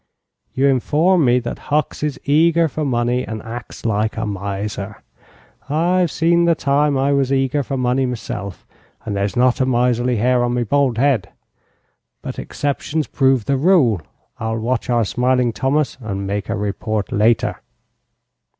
You 0.55 0.65
inform 0.65 1.25
me 1.25 1.37
that 1.41 1.59
Hucks 1.69 2.01
is 2.01 2.19
eager 2.25 2.67
for 2.67 2.83
money 2.83 3.23
and 3.23 3.39
acts 3.43 3.85
like 3.85 4.17
a 4.17 4.25
miser. 4.25 5.03
I've 5.69 6.09
seen 6.11 6.45
the 6.45 6.55
time 6.55 6.97
I 6.97 7.13
was 7.13 7.31
eager 7.31 7.61
for 7.61 7.77
money 7.77 8.07
meself, 8.07 8.65
and 9.05 9.15
there's 9.15 9.35
not 9.35 9.61
a 9.61 9.65
miserly 9.67 10.15
hair 10.15 10.43
on 10.43 10.55
me 10.55 10.63
bald 10.63 10.97
head. 10.97 11.29
But 12.23 12.39
exceptions 12.39 13.05
prove 13.05 13.45
the 13.45 13.57
rule. 13.57 14.01
I'll 14.39 14.57
watch 14.57 14.89
our 14.89 15.05
smiling 15.05 15.53
Thomas 15.53 15.97
and 16.01 16.25
make 16.25 16.49
a 16.49 16.55
report 16.55 17.11
later." 17.11 17.61